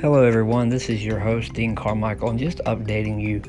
Hello, 0.00 0.22
everyone. 0.22 0.68
This 0.68 0.88
is 0.88 1.04
your 1.04 1.18
host, 1.18 1.54
Dean 1.54 1.74
Carmichael, 1.74 2.30
and 2.30 2.38
just 2.38 2.58
updating 2.58 3.20
you. 3.20 3.42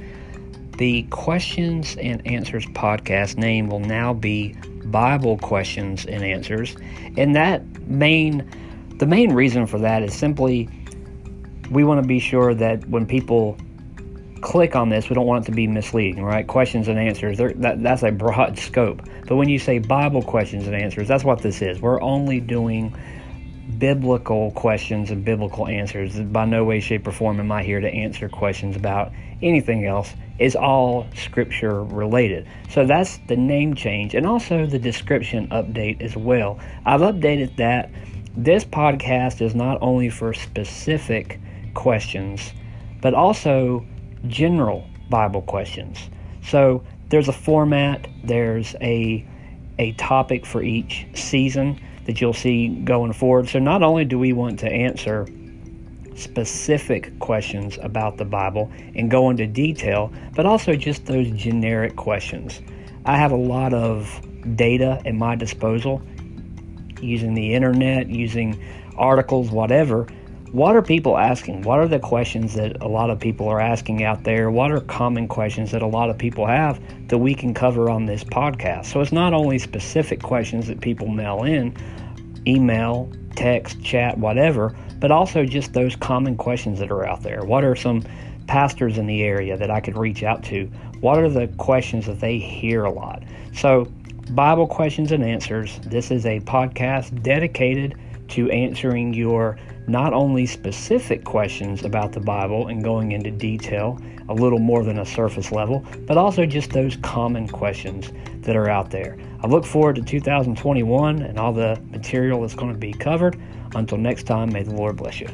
The 0.80 1.04
Questions 1.12 1.96
and 1.98 2.26
Answers 2.26 2.66
podcast 2.66 3.38
name 3.38 3.70
will 3.70 3.82
now 3.82 4.16
be 4.16 4.56
Bible 4.86 5.38
Questions 5.38 6.08
and 6.08 6.24
Answers. 6.24 6.76
And 7.18 7.36
that 7.36 7.64
main, 7.82 8.50
the 8.98 9.06
main 9.06 9.34
reason 9.34 9.68
for 9.68 9.78
that 9.78 10.02
is 10.02 10.16
simply 10.16 10.68
we 11.70 11.84
want 11.84 12.02
to 12.02 12.08
be 12.08 12.18
sure 12.18 12.56
that 12.56 12.84
when 12.90 13.06
people 13.06 13.56
click 14.42 14.76
on 14.76 14.90
this, 14.90 15.08
we 15.08 15.14
don't 15.14 15.28
want 15.28 15.46
it 15.46 15.52
to 15.52 15.56
be 15.56 15.68
misleading, 15.68 16.24
right? 16.24 16.48
Questions 16.48 16.88
and 16.88 16.98
answers, 16.98 17.38
that, 17.38 17.84
that's 17.84 18.02
a 18.02 18.12
broad 18.12 18.58
scope. 18.58 19.04
But 19.28 19.36
when 19.36 19.50
you 19.50 19.60
say 19.60 19.78
Bible 19.78 20.24
questions 20.24 20.66
and 20.66 20.76
answers, 20.76 21.08
that's 21.08 21.24
what 21.24 21.44
this 21.44 21.62
is. 21.62 21.80
We're 21.80 22.02
only 22.02 22.40
doing 22.40 22.96
biblical 23.78 24.52
questions 24.52 25.12
and 25.12 25.24
biblical 25.24 25.68
answers. 25.68 26.20
By 26.20 26.46
no 26.46 26.64
way, 26.64 26.80
shape, 26.80 27.08
or 27.08 27.12
form 27.12 27.40
am 27.40 27.52
I 27.52 27.64
here 27.64 27.80
to 27.80 27.88
answer 27.88 28.28
questions 28.28 28.76
about 28.76 29.12
anything 29.42 29.86
else. 29.86 30.14
It's 30.40 30.56
all 30.56 31.08
scripture 31.16 31.84
related. 31.84 32.48
So 32.70 32.86
that's 32.86 33.18
the 33.28 33.36
name 33.36 33.76
change 33.76 34.16
and 34.16 34.26
also 34.26 34.66
the 34.66 34.80
description 34.80 35.48
update 35.50 36.02
as 36.02 36.16
well. 36.16 36.60
I've 36.86 37.02
updated 37.02 37.56
that. 37.58 37.90
This 38.38 38.64
podcast 38.64 39.42
is 39.42 39.54
not 39.54 39.78
only 39.82 40.10
for 40.10 40.34
specific 40.34 41.40
questions, 41.74 42.54
but 43.02 43.14
also 43.14 43.86
general 44.28 44.88
Bible 45.10 45.42
questions. 45.42 46.10
So 46.44 46.84
there's 47.10 47.28
a 47.28 47.34
format, 47.34 48.08
there's 48.24 48.76
a 48.82 49.26
a 49.78 49.94
topic 49.94 50.46
for 50.46 50.62
each 50.62 51.08
season 51.14 51.80
that 52.10 52.20
you'll 52.20 52.34
see 52.34 52.70
going 52.70 53.14
forward. 53.14 53.48
So 53.48 53.60
not 53.60 53.84
only 53.84 54.04
do 54.04 54.18
we 54.18 54.34
want 54.34 54.58
to 54.62 54.68
answer 54.68 55.28
specific 56.16 57.20
questions 57.20 57.78
about 57.84 58.18
the 58.18 58.26
Bible 58.26 58.72
and 58.96 59.12
go 59.12 59.30
into 59.30 59.46
detail, 59.46 60.12
but 60.36 60.48
also 60.48 60.76
just 60.76 61.06
those 61.06 61.30
generic 61.30 61.96
questions. 61.98 62.62
I 63.06 63.16
have 63.16 63.32
a 63.32 63.36
lot 63.36 63.76
of 63.76 64.26
data 64.56 65.00
at 65.06 65.14
my 65.14 65.36
disposal 65.36 66.02
using 67.00 67.36
the 67.36 67.54
internet, 67.54 68.10
using 68.10 68.60
articles, 68.98 69.52
whatever, 69.52 70.08
what 70.52 70.76
are 70.76 70.82
people 70.82 71.18
asking? 71.18 71.62
What 71.62 71.80
are 71.80 71.88
the 71.88 72.00
questions 72.00 72.56
that 72.56 72.82
a 72.82 72.88
lot 72.88 73.10
of 73.10 73.20
people 73.20 73.48
are 73.48 73.60
asking 73.60 74.04
out 74.04 74.24
there? 74.24 74.50
What 74.50 74.72
are 74.72 74.82
common 74.82 75.28
questions 75.28 75.72
that 75.72 75.82
a 75.82 75.88
lot 75.88 76.10
of 76.10 76.18
people 76.18 76.46
have 76.48 76.80
that 77.10 77.20
we 77.20 77.36
can 77.36 77.54
cover 77.54 77.90
on 77.90 78.06
this 78.06 78.24
podcast? 78.24 78.88
So 78.88 79.02
it's 79.02 79.12
not 79.12 79.34
only 79.34 79.60
specific 79.60 80.22
questions 80.22 80.68
that 80.68 80.82
people 80.82 81.08
mail 81.08 81.44
in, 81.44 81.76
email, 82.48 83.12
text, 83.36 83.82
chat, 83.84 84.18
whatever, 84.18 84.76
but 85.00 85.12
also 85.12 85.46
just 85.46 85.74
those 85.74 85.96
common 85.96 86.36
questions 86.36 86.80
that 86.80 86.90
are 86.90 87.06
out 87.06 87.22
there. 87.22 87.44
What 87.44 87.64
are 87.64 87.76
some 87.76 88.04
pastors 88.48 88.98
in 88.98 89.06
the 89.06 89.22
area 89.22 89.56
that 89.56 89.70
I 89.70 89.80
could 89.80 89.98
reach 89.98 90.24
out 90.24 90.44
to? 90.46 90.66
What 91.00 91.20
are 91.20 91.30
the 91.30 91.48
questions 91.58 92.08
that 92.08 92.20
they 92.20 92.40
hear 92.40 92.84
a 92.84 92.92
lot? 92.92 93.24
So, 93.54 93.88
Bible 94.30 94.68
questions 94.68 95.12
and 95.12 95.24
answers. 95.24 95.80
This 95.80 96.12
is 96.12 96.26
a 96.28 96.40
podcast 96.42 97.24
dedicated 97.24 97.96
to 98.30 98.48
answering 98.52 99.12
your 99.14 99.58
not 99.88 100.14
only 100.14 100.46
specific 100.46 101.24
questions 101.24 101.84
about 101.84 102.12
the 102.12 102.20
Bible 102.20 102.68
and 102.68 102.84
going 102.84 103.12
into 103.14 103.32
detail, 103.32 104.00
a 104.30 104.34
little 104.34 104.60
more 104.60 104.84
than 104.84 105.00
a 105.00 105.06
surface 105.06 105.52
level, 105.52 105.84
but 106.06 106.16
also 106.16 106.46
just 106.46 106.70
those 106.70 106.96
common 106.98 107.48
questions 107.48 108.12
that 108.42 108.56
are 108.56 108.70
out 108.70 108.92
there. 108.92 109.18
I 109.42 109.48
look 109.48 109.66
forward 109.66 109.96
to 109.96 110.04
2021 110.04 111.24
and 111.24 111.40
all 111.40 111.52
the 111.52 111.82
material 111.90 112.42
that's 112.42 112.54
going 112.54 112.72
to 112.72 112.78
be 112.78 112.94
covered. 112.94 113.36
Until 113.74 113.98
next 113.98 114.24
time, 114.24 114.54
may 114.54 114.62
the 114.62 114.76
Lord 114.76 114.98
bless 114.98 115.20
you. 115.20 115.28